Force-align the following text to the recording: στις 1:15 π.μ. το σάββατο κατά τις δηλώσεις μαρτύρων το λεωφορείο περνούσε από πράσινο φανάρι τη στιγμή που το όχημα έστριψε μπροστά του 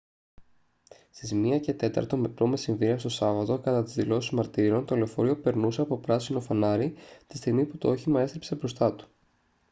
στις 1.11 1.31
1:15 1.31 2.33
π.μ. 2.33 2.95
το 3.01 3.09
σάββατο 3.09 3.59
κατά 3.59 3.83
τις 3.83 3.93
δηλώσεις 3.93 4.31
μαρτύρων 4.31 4.85
το 4.85 4.95
λεωφορείο 4.95 5.37
περνούσε 5.39 5.81
από 5.81 5.97
πράσινο 5.97 6.41
φανάρι 6.41 6.93
τη 7.27 7.37
στιγμή 7.37 7.65
που 7.65 7.77
το 7.77 7.89
όχημα 7.89 8.21
έστριψε 8.21 8.55
μπροστά 8.55 8.95
του 8.95 9.07